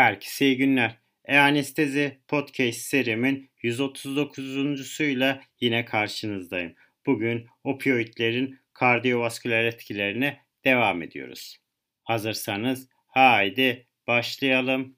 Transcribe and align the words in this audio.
Herkese 0.00 0.46
iyi 0.46 0.56
günler. 0.56 0.98
E-Anestezi 1.24 2.20
Podcast 2.28 2.78
serimin 2.78 3.50
139.suyla 3.62 5.40
yine 5.60 5.84
karşınızdayım. 5.84 6.74
Bugün 7.06 7.46
opioidlerin 7.64 8.58
kardiyovasküler 8.72 9.64
etkilerine 9.64 10.40
devam 10.64 11.02
ediyoruz. 11.02 11.56
Hazırsanız 12.02 12.88
haydi 13.06 13.86
başlayalım. 14.06 14.96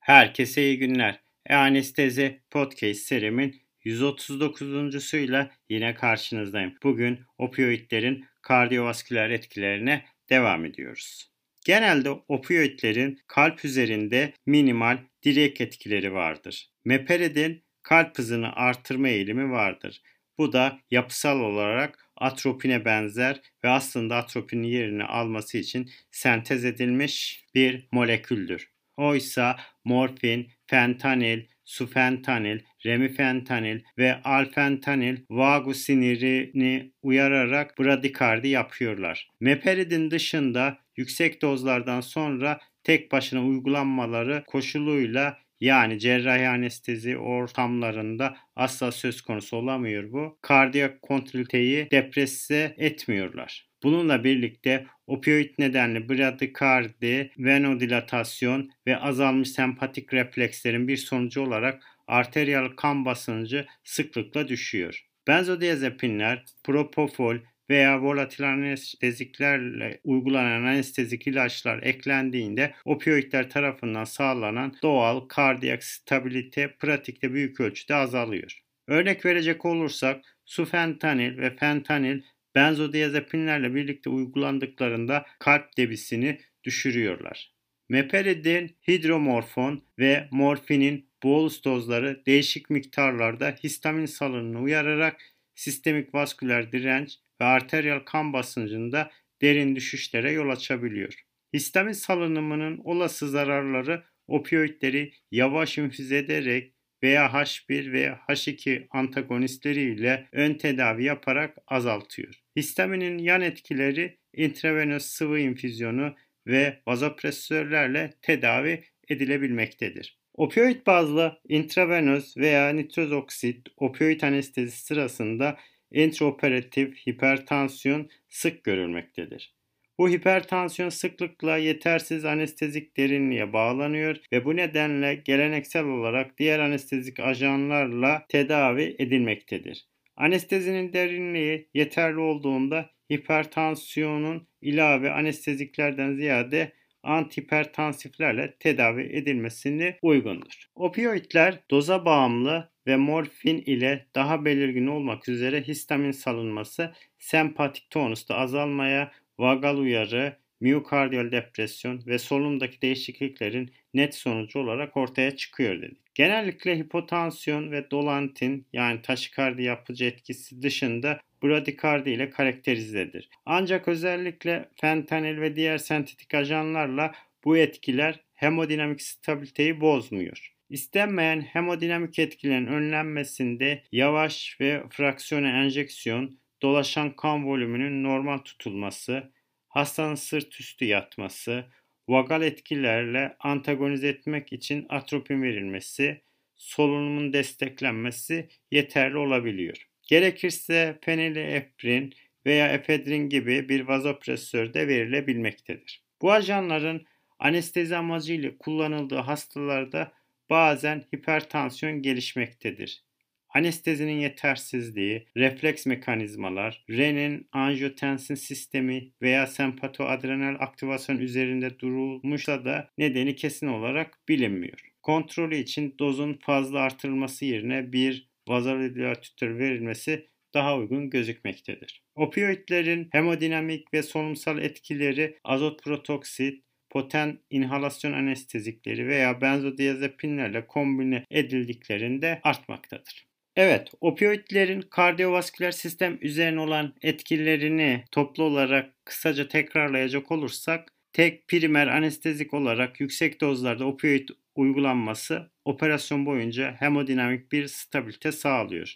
Herkese 0.00 0.62
iyi 0.62 0.78
günler. 0.78 1.23
E-Anestezi 1.46 2.40
Podcast 2.50 3.00
serimin 3.00 3.62
139.suyla 3.84 5.50
yine 5.68 5.94
karşınızdayım. 5.94 6.74
Bugün 6.82 7.20
opioidlerin 7.38 8.24
kardiyovasküler 8.42 9.30
etkilerine 9.30 10.04
devam 10.30 10.64
ediyoruz. 10.64 11.30
Genelde 11.64 12.10
opioidlerin 12.10 13.20
kalp 13.26 13.64
üzerinde 13.64 14.32
minimal 14.46 14.98
direkt 15.22 15.60
etkileri 15.60 16.12
vardır. 16.12 16.70
Meperidin 16.84 17.64
kalp 17.82 18.18
hızını 18.18 18.52
artırma 18.52 19.08
eğilimi 19.08 19.50
vardır. 19.50 20.02
Bu 20.38 20.52
da 20.52 20.80
yapısal 20.90 21.40
olarak 21.40 22.08
atropine 22.16 22.84
benzer 22.84 23.40
ve 23.64 23.68
aslında 23.68 24.16
atropinin 24.16 24.68
yerini 24.68 25.04
alması 25.04 25.58
için 25.58 25.90
sentez 26.10 26.64
edilmiş 26.64 27.44
bir 27.54 27.88
moleküldür. 27.92 28.73
Oysa 28.96 29.56
morfin, 29.84 30.50
fentanil, 30.66 31.42
sufentanil, 31.64 32.60
remifentanil 32.86 33.80
ve 33.98 34.22
alfentanil 34.22 35.18
vagus 35.30 35.78
sinirini 35.78 36.92
uyararak 37.02 37.78
bradikardi 37.78 38.48
yapıyorlar. 38.48 39.28
Meperidin 39.40 40.10
dışında 40.10 40.78
yüksek 40.96 41.42
dozlardan 41.42 42.00
sonra 42.00 42.60
tek 42.84 43.12
başına 43.12 43.44
uygulanmaları 43.44 44.44
koşuluyla 44.46 45.38
yani 45.60 45.98
cerrahi 45.98 46.48
anestezi 46.48 47.18
ortamlarında 47.18 48.36
asla 48.56 48.92
söz 48.92 49.20
konusu 49.20 49.56
olamıyor 49.56 50.12
bu. 50.12 50.38
Kardiyak 50.42 51.02
kontriliteyi 51.02 51.90
depresse 51.90 52.74
etmiyorlar. 52.78 53.68
Bununla 53.82 54.24
birlikte 54.24 54.86
opioid 55.06 55.54
nedenli 55.58 56.08
bradikardi, 56.08 57.30
venodilatasyon 57.38 58.70
ve 58.86 58.96
azalmış 58.96 59.50
sempatik 59.50 60.14
reflekslerin 60.14 60.88
bir 60.88 60.96
sonucu 60.96 61.42
olarak 61.42 61.82
arteriyal 62.06 62.68
kan 62.68 63.04
basıncı 63.04 63.66
sıklıkla 63.84 64.48
düşüyor. 64.48 65.06
Benzodiazepinler, 65.26 66.44
propofol 66.64 67.36
veya 67.70 68.02
volatil 68.02 68.48
anesteziklerle 68.48 70.00
uygulanan 70.04 70.62
anestezik 70.62 71.26
ilaçlar 71.26 71.82
eklendiğinde 71.82 72.74
opioidler 72.84 73.50
tarafından 73.50 74.04
sağlanan 74.04 74.76
doğal 74.82 75.20
kardiyak 75.20 75.84
stabilite 75.84 76.76
pratikte 76.78 77.32
büyük 77.32 77.60
ölçüde 77.60 77.94
azalıyor. 77.94 78.60
Örnek 78.88 79.24
verecek 79.24 79.64
olursak 79.64 80.24
sufentanil 80.44 81.38
ve 81.38 81.56
fentanil 81.56 82.22
benzodiazepinlerle 82.54 83.74
birlikte 83.74 84.10
uygulandıklarında 84.10 85.26
kalp 85.38 85.76
debisini 85.76 86.40
düşürüyorlar. 86.64 87.54
Meperidin, 87.88 88.76
hidromorfon 88.88 89.84
ve 89.98 90.28
morfinin 90.30 91.08
bolus 91.22 91.64
dozları 91.64 92.22
değişik 92.26 92.70
miktarlarda 92.70 93.54
histamin 93.64 94.06
salınımını 94.06 94.62
uyararak 94.62 95.20
sistemik 95.54 96.14
vasküler 96.14 96.72
direnç 96.72 97.18
ve 97.40 97.44
arteriyel 97.44 98.00
kan 98.00 98.32
basıncında 98.32 99.10
derin 99.42 99.76
düşüşlere 99.76 100.32
yol 100.32 100.48
açabiliyor. 100.48 101.14
Histamin 101.54 101.92
salınımının 101.92 102.80
olası 102.84 103.28
zararları 103.28 104.04
opioidleri 104.26 105.12
yavaş 105.30 105.78
infüze 105.78 106.18
ederek 106.18 106.74
veya 107.02 107.26
H1 107.26 107.92
ve 107.92 108.16
H2 108.28 108.86
antagonistleriyle 108.90 110.28
ön 110.32 110.54
tedavi 110.54 111.04
yaparak 111.04 111.58
azaltıyor. 111.66 112.43
Histaminin 112.56 113.18
yan 113.18 113.40
etkileri 113.40 114.18
intravenöz 114.32 115.02
sıvı 115.02 115.38
infüzyonu 115.38 116.14
ve 116.46 116.82
vazopresörlerle 116.86 118.10
tedavi 118.22 118.84
edilebilmektedir. 119.08 120.18
Opioid 120.34 120.86
bazlı 120.86 121.40
intravenöz 121.48 122.36
veya 122.36 122.68
nitroz 122.68 123.12
oksit 123.12 123.68
opioid 123.76 124.20
anestezi 124.20 124.76
sırasında 124.76 125.58
intraoperatif 125.92 127.06
hipertansiyon 127.06 128.10
sık 128.28 128.64
görülmektedir. 128.64 129.54
Bu 129.98 130.08
hipertansiyon 130.08 130.88
sıklıkla 130.88 131.56
yetersiz 131.56 132.24
anestezik 132.24 132.96
derinliğe 132.96 133.52
bağlanıyor 133.52 134.16
ve 134.32 134.44
bu 134.44 134.56
nedenle 134.56 135.14
geleneksel 135.14 135.84
olarak 135.84 136.38
diğer 136.38 136.58
anestezik 136.58 137.20
ajanlarla 137.20 138.26
tedavi 138.28 138.96
edilmektedir. 138.98 139.86
Anestezinin 140.16 140.92
derinliği 140.92 141.68
yeterli 141.74 142.18
olduğunda 142.18 142.90
hipertansiyonun 143.12 144.48
ilave 144.62 145.10
anesteziklerden 145.10 146.14
ziyade 146.14 146.72
antihipertansiflerle 147.02 148.54
tedavi 148.60 149.02
edilmesini 149.02 149.96
uygundur. 150.02 150.68
Opioidler 150.74 151.60
doza 151.70 152.04
bağımlı 152.04 152.70
ve 152.86 152.96
morfin 152.96 153.58
ile 153.58 154.06
daha 154.14 154.44
belirgin 154.44 154.86
olmak 154.86 155.28
üzere 155.28 155.62
histamin 155.62 156.12
salınması 156.12 156.92
sempatik 157.18 157.90
tonusta 157.90 158.34
azalmaya, 158.34 159.12
vagal 159.38 159.76
uyarı, 159.76 160.36
miyokardiyal 160.60 161.32
depresyon 161.32 162.02
ve 162.06 162.18
solunumdaki 162.18 162.82
değişikliklerin 162.82 163.72
net 163.94 164.14
sonucu 164.14 164.58
olarak 164.58 164.96
ortaya 164.96 165.36
çıkıyor 165.36 165.82
dedik. 165.82 166.14
Genellikle 166.14 166.78
hipotansiyon 166.78 167.70
ve 167.70 167.90
dolantin 167.90 168.66
yani 168.72 169.02
taşikardi 169.02 169.62
yapıcı 169.62 170.04
etkisi 170.04 170.62
dışında 170.62 171.20
bradikardi 171.42 172.10
ile 172.10 172.30
karakterizedir. 172.30 173.28
Ancak 173.46 173.88
özellikle 173.88 174.68
fentanil 174.80 175.40
ve 175.40 175.56
diğer 175.56 175.78
sentetik 175.78 176.34
ajanlarla 176.34 177.14
bu 177.44 177.56
etkiler 177.56 178.20
hemodinamik 178.34 179.02
stabiliteyi 179.02 179.80
bozmuyor. 179.80 180.54
İstenmeyen 180.70 181.40
hemodinamik 181.40 182.18
etkilerin 182.18 182.66
önlenmesinde 182.66 183.82
yavaş 183.92 184.56
ve 184.60 184.82
fraksiyone 184.90 185.48
enjeksiyon, 185.48 186.38
dolaşan 186.62 187.16
kan 187.16 187.46
volümünün 187.46 188.04
normal 188.04 188.38
tutulması, 188.38 189.32
hastanın 189.74 190.14
sırt 190.14 190.60
üstü 190.60 190.84
yatması, 190.84 191.64
vagal 192.08 192.42
etkilerle 192.42 193.36
antagonize 193.40 194.08
etmek 194.08 194.52
için 194.52 194.86
atropin 194.88 195.42
verilmesi, 195.42 196.22
solunumun 196.56 197.32
desteklenmesi 197.32 198.48
yeterli 198.70 199.16
olabiliyor. 199.16 199.88
Gerekirse 200.02 200.98
fenilefrin 201.02 202.14
veya 202.46 202.68
efedrin 202.68 203.28
gibi 203.28 203.68
bir 203.68 203.80
vazopresör 203.80 204.74
de 204.74 204.88
verilebilmektedir. 204.88 206.02
Bu 206.22 206.32
ajanların 206.32 207.06
anestezi 207.38 207.96
amacıyla 207.96 208.58
kullanıldığı 208.58 209.18
hastalarda 209.18 210.12
bazen 210.50 211.04
hipertansiyon 211.14 212.02
gelişmektedir. 212.02 213.04
Anestezinin 213.54 214.20
yetersizliği, 214.20 215.26
refleks 215.36 215.86
mekanizmalar, 215.86 216.84
renin 216.90 217.48
angiotensin 217.52 218.34
sistemi 218.34 219.12
veya 219.22 219.46
sempatoadrenal 219.46 220.56
aktivasyon 220.58 221.18
üzerinde 221.18 221.78
durulmuşsa 221.78 222.64
da 222.64 222.90
nedeni 222.98 223.34
kesin 223.34 223.66
olarak 223.66 224.18
bilinmiyor. 224.28 224.80
Kontrolü 225.02 225.56
için 225.56 225.94
dozun 225.98 226.38
fazla 226.42 226.80
artırılması 226.80 227.44
yerine 227.44 227.92
bir 227.92 228.30
vazodilatör 228.48 229.58
verilmesi 229.58 230.26
daha 230.54 230.76
uygun 230.78 231.10
gözükmektedir. 231.10 232.02
Opioidlerin 232.14 233.08
hemodinamik 233.12 233.94
ve 233.94 234.02
solunumsal 234.02 234.58
etkileri 234.58 235.38
azot 235.44 235.82
protoksit, 235.84 236.64
poten 236.90 237.38
inhalasyon 237.50 238.12
anestezikleri 238.12 239.08
veya 239.08 239.40
benzodiazepinlerle 239.40 240.66
kombine 240.66 241.24
edildiklerinde 241.30 242.40
artmaktadır. 242.42 243.33
Evet, 243.56 243.90
opioidlerin 244.00 244.80
kardiyovasküler 244.82 245.70
sistem 245.72 246.18
üzerine 246.20 246.60
olan 246.60 246.94
etkilerini 247.02 248.04
toplu 248.10 248.42
olarak 248.44 249.04
kısaca 249.04 249.48
tekrarlayacak 249.48 250.32
olursak, 250.32 250.88
tek 251.12 251.48
primer 251.48 251.86
anestezik 251.86 252.54
olarak 252.54 253.00
yüksek 253.00 253.40
dozlarda 253.40 253.84
opioid 253.86 254.28
uygulanması 254.54 255.50
operasyon 255.64 256.26
boyunca 256.26 256.76
hemodinamik 256.78 257.52
bir 257.52 257.66
stabilite 257.66 258.32
sağlıyor. 258.32 258.94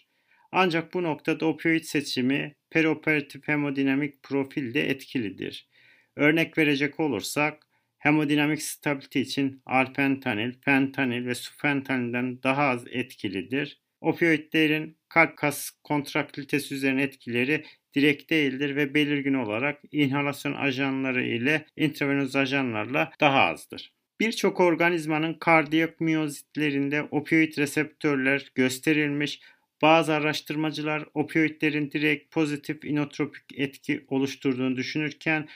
Ancak 0.51 0.93
bu 0.93 1.03
noktada 1.03 1.45
opioid 1.45 1.83
seçimi 1.83 2.55
perioperatif 2.69 3.47
hemodinamik 3.47 4.23
profilde 4.23 4.89
etkilidir. 4.89 5.69
Örnek 6.15 6.57
verecek 6.57 6.99
olursak 6.99 7.67
hemodinamik 7.97 8.61
stabilite 8.61 9.21
için 9.21 9.61
alfentanil, 9.65 10.53
fentanil 10.61 11.25
ve 11.25 11.35
sufentanilden 11.35 12.43
daha 12.43 12.63
az 12.63 12.85
etkilidir. 12.91 13.79
Opioidlerin 14.01 14.97
kalp 15.09 15.37
kas 15.37 15.71
kontraktilitesi 15.83 16.75
üzerine 16.75 17.03
etkileri 17.03 17.65
direkt 17.95 18.29
değildir 18.29 18.75
ve 18.75 18.93
belirgin 18.93 19.33
olarak 19.33 19.81
inhalasyon 19.91 20.53
ajanları 20.53 21.23
ile 21.23 21.65
intravenöz 21.75 22.35
ajanlarla 22.35 23.11
daha 23.19 23.41
azdır. 23.41 23.93
Birçok 24.19 24.59
organizmanın 24.59 25.33
kardiyak 25.33 25.99
miyozitlerinde 25.99 27.03
opioid 27.03 27.57
reseptörler 27.57 28.51
gösterilmiş. 28.55 29.41
Bazı 29.81 30.13
araştırmacılar 30.13 31.05
opioidlerin 31.13 31.91
direkt 31.91 32.33
pozitif 32.33 32.85
inotropik 32.85 33.43
etki 33.59 34.05
oluşturduğunu 34.07 34.75
düşünürken 34.75 35.47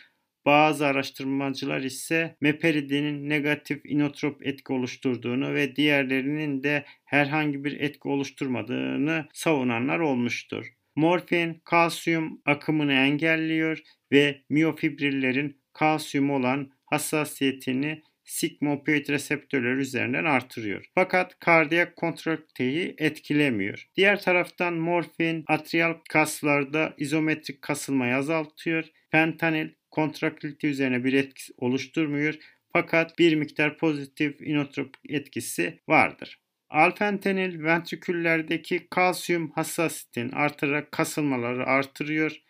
bazı 0.46 0.86
araştırmacılar 0.86 1.82
ise 1.82 2.36
meperidinin 2.42 3.30
negatif 3.30 3.86
inotrop 3.86 4.48
etki 4.48 4.74
oluşturduğunu 4.74 5.54
ve 5.54 5.76
diğerlerinin 5.76 6.64
de 6.64 6.86
herhangi 7.06 7.64
bir 7.64 7.80
etki 7.80 8.08
oluşturmadığını 8.08 9.26
savunanlar 9.34 10.00
olmuştur. 10.00 10.74
Morfin 10.96 11.62
kalsiyum 11.64 12.42
akımını 12.46 12.94
engelliyor 12.94 13.80
ve 14.12 14.42
miyofibrillerin 14.50 15.58
kalsiyum 15.74 16.32
olan 16.32 16.72
hassasiyetini 16.86 18.04
sigma 18.24 18.74
opioid 18.74 19.10
reseptörler 19.10 19.76
üzerinden 19.76 20.26
artırıyor. 20.26 20.86
Fakat 20.96 21.40
kardiyak 21.40 21.96
kontrakteyi 21.96 22.96
etkilemiyor. 22.98 23.90
Diğer 23.96 24.22
taraftan 24.22 24.74
morfin 24.74 25.44
atrial 25.48 25.94
kaslarda 26.10 26.94
izometrik 26.98 27.62
kasılmayı 27.62 28.16
azaltıyor. 28.16 28.86
Fentanil 29.12 29.70
kontraktilite 29.94 30.68
üzerine 30.68 31.04
bir 31.04 31.14
etki 31.14 31.54
oluşturmuyor. 31.58 32.36
Fakat 32.74 33.20
bir 33.20 33.36
miktar 33.36 33.78
pozitif 33.78 34.42
inotropik 34.42 35.12
etkisi 35.12 35.80
vardır. 35.88 36.40
Alfentanil 36.70 37.64
ventriküllerdeki 37.64 38.88
kalsiyum 38.90 39.52
hassasiyetini 39.52 40.36
artırarak 40.36 40.92
kasılmaları 40.92 41.66
artırıyor. 41.66 42.42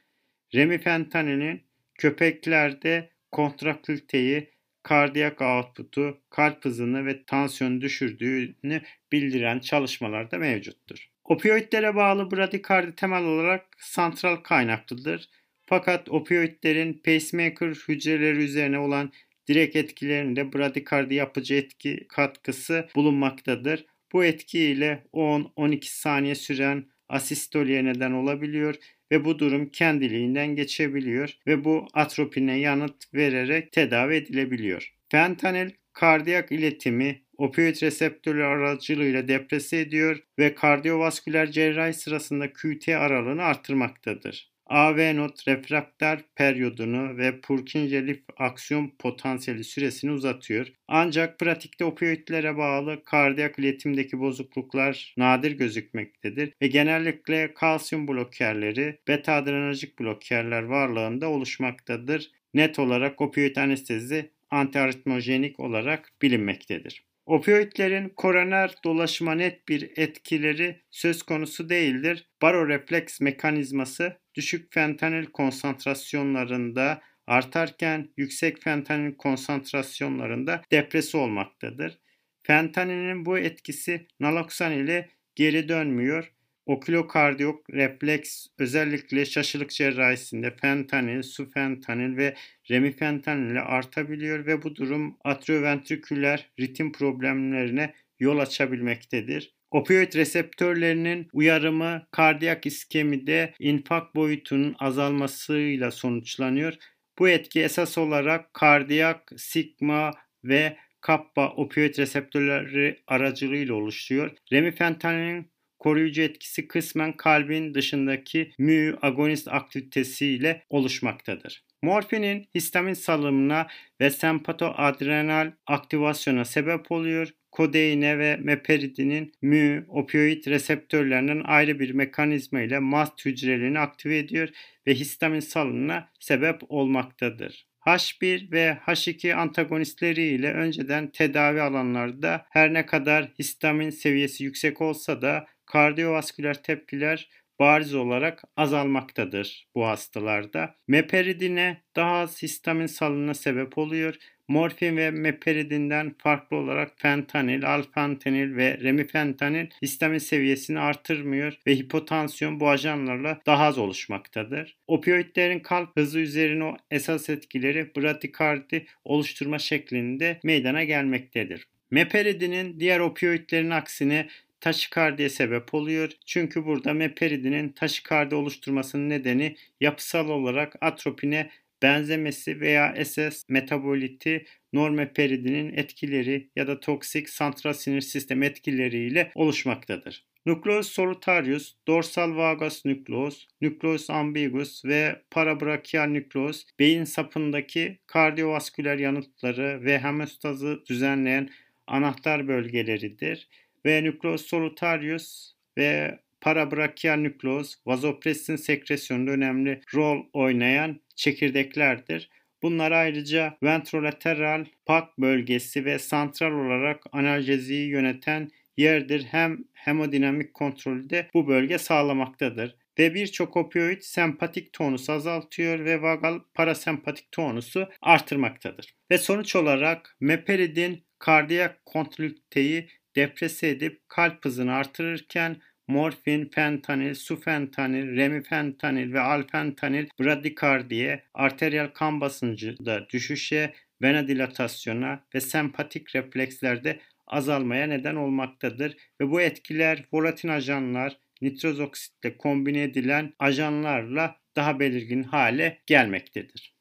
Remifentanilin 0.55 1.63
köpeklerde 1.99 3.09
kontraktiliteyi, 3.31 4.49
kardiyak 4.83 5.41
output'u, 5.41 6.21
kalp 6.29 6.65
hızını 6.65 7.05
ve 7.05 7.25
tansiyon 7.25 7.81
düşürdüğünü 7.81 8.81
bildiren 9.11 9.59
çalışmalar 9.59 10.31
da 10.31 10.37
mevcuttur. 10.37 11.09
Opioidlere 11.23 11.95
bağlı 11.95 12.31
bradikardi 12.31 12.95
temel 12.95 13.23
olarak 13.23 13.65
santral 13.77 14.35
kaynaklıdır. 14.35 15.29
Fakat 15.65 16.09
opioidlerin 16.09 16.93
pacemaker 16.93 17.67
hücreleri 17.67 18.37
üzerine 18.37 18.79
olan 18.79 19.11
direkt 19.47 19.75
etkilerinde 19.75 20.53
bradikardi 20.53 21.15
yapıcı 21.15 21.53
etki 21.55 22.05
katkısı 22.09 22.87
bulunmaktadır. 22.95 23.85
Bu 24.13 24.23
etki 24.23 24.59
ile 24.59 25.03
10-12 25.13 25.79
saniye 25.83 26.35
süren 26.35 26.85
asistoliye 27.09 27.85
neden 27.85 28.11
olabiliyor 28.11 28.75
ve 29.11 29.25
bu 29.25 29.39
durum 29.39 29.69
kendiliğinden 29.69 30.55
geçebiliyor 30.55 31.37
ve 31.47 31.63
bu 31.63 31.87
atropine 31.93 32.59
yanıt 32.59 33.13
vererek 33.13 33.71
tedavi 33.71 34.15
edilebiliyor. 34.15 34.93
Fentanil 35.11 35.69
kardiyak 35.93 36.51
iletimi 36.51 37.21
opioid 37.37 37.81
reseptörü 37.81 38.43
aracılığıyla 38.43 39.27
deprese 39.27 39.79
ediyor 39.79 40.23
ve 40.39 40.55
kardiyovasküler 40.55 41.51
cerrahi 41.51 41.93
sırasında 41.93 42.53
QT 42.53 42.89
aralığını 42.89 43.43
artırmaktadır. 43.43 44.52
AV 44.73 45.15
not 45.15 45.47
refraktör 45.47 46.19
periyodunu 46.35 47.17
ve 47.17 47.41
Purkinje 47.41 48.07
lif 48.07 48.23
aksiyon 48.37 48.91
potansiyeli 48.99 49.63
süresini 49.63 50.11
uzatıyor. 50.11 50.67
Ancak 50.87 51.39
pratikte 51.39 51.85
opioidlere 51.85 52.57
bağlı 52.57 53.03
kardiyak 53.05 53.59
iletimdeki 53.59 54.19
bozukluklar 54.19 55.13
nadir 55.17 55.51
gözükmektedir 55.51 56.53
ve 56.61 56.67
genellikle 56.67 57.53
kalsiyum 57.53 58.07
blokerleri, 58.07 58.99
beta 59.07 59.33
adrenerjik 59.33 59.99
blokerler 59.99 60.63
varlığında 60.63 61.29
oluşmaktadır. 61.29 62.31
Net 62.53 62.79
olarak 62.79 63.21
opioid 63.21 63.55
anestezi 63.55 64.31
antiaritmojenik 64.51 65.59
olarak 65.59 66.11
bilinmektedir. 66.21 67.03
Opioidlerin 67.25 68.09
koroner 68.09 68.75
dolaşıma 68.83 69.35
net 69.35 69.67
bir 69.67 69.91
etkileri 69.97 70.81
söz 70.91 71.23
konusu 71.23 71.69
değildir. 71.69 72.29
Barorefleks 72.41 73.21
mekanizması 73.21 74.17
düşük 74.35 74.73
fentanil 74.73 75.25
konsantrasyonlarında 75.25 77.01
artarken 77.27 78.09
yüksek 78.17 78.61
fentanil 78.63 79.15
konsantrasyonlarında 79.15 80.61
depresi 80.71 81.17
olmaktadır. 81.17 81.99
Fentanilin 82.43 83.25
bu 83.25 83.37
etkisi 83.37 84.07
naloksan 84.19 84.71
ile 84.71 85.09
geri 85.35 85.69
dönmüyor 85.69 86.31
Okülokardiyok 86.65 87.69
refleks 87.69 88.47
özellikle 88.59 89.25
şaşılık 89.25 89.69
cerrahisinde 89.69 90.55
fentanil, 90.61 91.21
sufentanil 91.21 92.17
ve 92.17 92.35
remifentanil 92.71 93.51
ile 93.51 93.61
artabiliyor 93.61 94.45
ve 94.45 94.63
bu 94.63 94.75
durum 94.75 95.17
atrioventriküler 95.23 96.49
ritim 96.59 96.91
problemlerine 96.91 97.93
yol 98.19 98.37
açabilmektedir. 98.39 99.53
Opioid 99.71 100.13
reseptörlerinin 100.13 101.27
uyarımı 101.33 102.07
kardiyak 102.11 102.65
iskemide 102.65 103.53
infak 103.59 104.15
boyutunun 104.15 104.75
azalmasıyla 104.79 105.91
sonuçlanıyor. 105.91 106.73
Bu 107.19 107.29
etki 107.29 107.61
esas 107.61 107.97
olarak 107.97 108.53
kardiyak, 108.53 109.31
sigma 109.37 110.11
ve 110.43 110.77
kappa 111.01 111.49
opioid 111.49 111.97
reseptörleri 111.97 113.03
aracılığıyla 113.07 113.73
oluşuyor. 113.73 114.31
Remifentanilin 114.53 115.52
koruyucu 115.83 116.21
etkisi 116.21 116.67
kısmen 116.67 117.17
kalbin 117.17 117.73
dışındaki 117.73 118.51
mü 118.57 118.97
agonist 119.01 119.47
aktivitesiyle 119.47 120.63
oluşmaktadır. 120.69 121.63
Morfinin 121.81 122.49
histamin 122.55 122.93
salımına 122.93 123.67
ve 124.01 124.09
sempatoadrenal 124.09 125.51
aktivasyona 125.67 126.45
sebep 126.45 126.91
oluyor. 126.91 127.29
Kodeine 127.51 128.17
ve 128.17 128.37
meperidinin 128.37 129.33
mü 129.41 129.85
opioid 129.87 130.47
reseptörlerinden 130.47 131.41
ayrı 131.45 131.79
bir 131.79 131.91
mekanizma 131.91 132.61
ile 132.61 132.79
mast 132.79 133.25
hücrelerini 133.25 133.79
aktive 133.79 134.17
ediyor 134.17 134.49
ve 134.87 134.93
histamin 134.93 135.39
salımına 135.39 136.09
sebep 136.19 136.61
olmaktadır. 136.69 137.65
H1 137.85 138.51
ve 138.51 138.77
H2 138.85 139.33
antagonistleri 139.33 140.23
ile 140.23 140.53
önceden 140.53 141.07
tedavi 141.11 141.61
alanlarda 141.61 142.45
her 142.49 142.73
ne 142.73 142.85
kadar 142.85 143.31
histamin 143.39 143.89
seviyesi 143.89 144.43
yüksek 144.43 144.81
olsa 144.81 145.21
da 145.21 145.45
kardiyovasküler 145.73 146.63
tepkiler 146.63 147.29
bariz 147.59 147.95
olarak 147.95 148.43
azalmaktadır 148.57 149.67
bu 149.75 149.87
hastalarda. 149.87 150.75
Meperidine 150.87 151.81
daha 151.95 152.15
az 152.15 152.41
histamin 152.41 152.85
salınına 152.85 153.33
sebep 153.33 153.77
oluyor. 153.77 154.15
Morfin 154.47 154.97
ve 154.97 155.11
meperidinden 155.11 156.15
farklı 156.17 156.57
olarak 156.57 156.91
fentanil, 156.95 157.67
alfentanil 157.67 158.55
ve 158.55 158.77
remifentanil 158.77 159.67
histamin 159.81 160.17
seviyesini 160.17 160.79
artırmıyor 160.79 161.57
ve 161.67 161.75
hipotansiyon 161.75 162.59
bu 162.59 162.69
ajanlarla 162.69 163.41
daha 163.45 163.65
az 163.65 163.77
oluşmaktadır. 163.77 164.77
Opioidlerin 164.87 165.59
kalp 165.59 165.97
hızı 165.97 166.19
üzerine 166.19 166.75
esas 166.91 167.29
etkileri 167.29 167.91
bradikardi 167.95 168.85
oluşturma 169.03 169.59
şeklinde 169.59 170.39
meydana 170.43 170.83
gelmektedir. 170.83 171.67
Meperidinin 171.93 172.79
diğer 172.79 172.99
opioidlerin 172.99 173.69
aksine 173.69 174.27
taşikardiye 174.63 175.29
sebep 175.29 175.73
oluyor. 175.73 176.11
Çünkü 176.25 176.65
burada 176.65 176.93
meperidinin 176.93 177.69
taşikardi 177.69 178.35
oluşturmasının 178.35 179.09
nedeni 179.09 179.55
yapısal 179.81 180.29
olarak 180.29 180.75
atropine 180.81 181.49
benzemesi 181.81 182.59
veya 182.59 183.05
SS 183.05 183.49
metaboliti 183.49 184.45
normeperidinin 184.73 185.73
etkileri 185.73 186.49
ya 186.55 186.67
da 186.67 186.79
toksik 186.79 187.29
santral 187.29 187.73
sinir 187.73 188.01
sistemi 188.01 188.45
etkileriyle 188.45 189.31
oluşmaktadır. 189.35 190.25
Nukleus 190.45 190.87
solitarius, 190.87 191.75
dorsal 191.87 192.35
vagus 192.35 192.85
nükleus, 192.85 193.47
nükleus 193.61 194.09
ambiguus 194.09 194.85
ve 194.85 195.21
parabrachial 195.31 196.07
nükleus 196.07 196.65
beyin 196.79 197.03
sapındaki 197.03 197.99
kardiyovasküler 198.07 198.97
yanıtları 198.97 199.83
ve 199.83 199.99
hemostazı 199.99 200.83
düzenleyen 200.89 201.49
anahtar 201.87 202.47
bölgeleridir 202.47 203.49
ve 203.85 204.03
nükleus 204.03 204.45
solitarius 204.45 205.53
ve 205.77 206.19
parabrachial 206.41 207.17
nükleus 207.17 207.75
vazopressin 207.85 208.55
sekresyonunda 208.55 209.31
önemli 209.31 209.81
rol 209.93 210.25
oynayan 210.33 210.99
çekirdeklerdir. 211.15 212.29
Bunlar 212.61 212.91
ayrıca 212.91 213.57
ventrolateral 213.63 214.65
pak 214.85 215.17
bölgesi 215.17 215.85
ve 215.85 215.99
santral 215.99 216.51
olarak 216.51 217.03
analjeziyi 217.11 217.89
yöneten 217.89 218.51
yerdir. 218.77 219.23
Hem 219.23 219.57
hemodinamik 219.73 220.53
kontrolü 220.53 221.25
bu 221.33 221.47
bölge 221.47 221.77
sağlamaktadır. 221.77 222.75
Ve 222.99 223.13
birçok 223.13 223.57
opioid 223.57 224.01
sempatik 224.01 224.73
tonusu 224.73 225.11
azaltıyor 225.11 225.85
ve 225.85 226.01
vagal 226.01 226.39
parasempatik 226.53 227.31
tonusu 227.31 227.89
artırmaktadır. 228.01 228.93
Ve 229.11 229.17
sonuç 229.17 229.55
olarak 229.55 230.17
meperidin 230.19 231.03
kardiyak 231.19 231.85
kontroliteyi 231.85 232.89
deprese 233.15 233.69
edip 233.69 234.01
kalp 234.07 234.45
hızını 234.45 234.73
artırırken 234.73 235.61
morfin, 235.87 236.49
fentanil, 236.49 237.13
sufentanil, 237.13 238.17
remifentanil 238.17 239.13
ve 239.13 239.19
alfentanil 239.19 240.07
bradikardiye, 240.19 241.23
arteriyel 241.33 241.93
kan 241.93 242.21
basıncında 242.21 243.09
düşüşe, 243.09 243.73
venodilatasyona 244.01 245.25
ve 245.35 245.41
sempatik 245.41 246.15
reflekslerde 246.15 246.99
azalmaya 247.27 247.87
neden 247.87 248.15
olmaktadır 248.15 248.97
ve 249.21 249.29
bu 249.29 249.41
etkiler 249.41 250.05
volatil 250.11 250.55
ajanlar, 250.55 251.17
nitroz 251.41 251.79
oksitle 251.79 252.37
kombine 252.37 252.83
edilen 252.83 253.33
ajanlarla 253.39 254.35
daha 254.55 254.79
belirgin 254.79 255.23
hale 255.23 255.81
gelmektedir. 255.85 256.75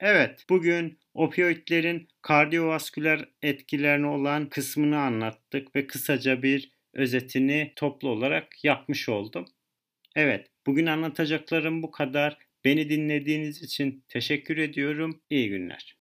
Evet, 0.00 0.44
bugün 0.50 0.98
opioidlerin 1.16 2.08
kardiyovasküler 2.22 3.28
etkilerine 3.42 4.06
olan 4.06 4.48
kısmını 4.48 4.98
anlattık 4.98 5.76
ve 5.76 5.86
kısaca 5.86 6.42
bir 6.42 6.70
özetini 6.94 7.72
toplu 7.76 8.08
olarak 8.08 8.64
yapmış 8.64 9.08
oldum. 9.08 9.44
Evet, 10.16 10.46
bugün 10.66 10.86
anlatacaklarım 10.86 11.82
bu 11.82 11.90
kadar. 11.90 12.38
Beni 12.64 12.90
dinlediğiniz 12.90 13.62
için 13.62 14.04
teşekkür 14.08 14.56
ediyorum. 14.56 15.20
İyi 15.30 15.48
günler. 15.48 15.96